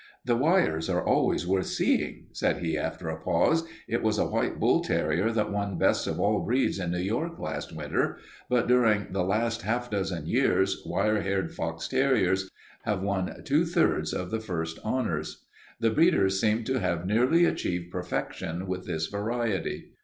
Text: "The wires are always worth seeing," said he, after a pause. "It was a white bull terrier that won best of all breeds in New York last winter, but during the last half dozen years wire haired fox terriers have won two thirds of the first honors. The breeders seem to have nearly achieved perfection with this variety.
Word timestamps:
"The 0.25 0.35
wires 0.35 0.89
are 0.89 1.05
always 1.05 1.45
worth 1.45 1.67
seeing," 1.67 2.25
said 2.31 2.57
he, 2.63 2.75
after 2.75 3.07
a 3.07 3.21
pause. 3.21 3.65
"It 3.87 4.01
was 4.01 4.17
a 4.17 4.25
white 4.25 4.59
bull 4.59 4.81
terrier 4.83 5.29
that 5.31 5.51
won 5.51 5.77
best 5.77 6.07
of 6.07 6.19
all 6.19 6.39
breeds 6.39 6.79
in 6.79 6.89
New 6.89 6.97
York 6.97 7.37
last 7.37 7.71
winter, 7.75 8.17
but 8.49 8.67
during 8.67 9.11
the 9.11 9.23
last 9.23 9.61
half 9.61 9.91
dozen 9.91 10.25
years 10.25 10.81
wire 10.87 11.21
haired 11.21 11.53
fox 11.53 11.87
terriers 11.87 12.49
have 12.81 13.03
won 13.03 13.43
two 13.43 13.63
thirds 13.63 14.11
of 14.11 14.31
the 14.31 14.39
first 14.39 14.79
honors. 14.83 15.45
The 15.79 15.91
breeders 15.91 16.41
seem 16.41 16.63
to 16.63 16.79
have 16.79 17.05
nearly 17.05 17.45
achieved 17.45 17.91
perfection 17.91 18.65
with 18.65 18.87
this 18.87 19.05
variety. 19.05 19.91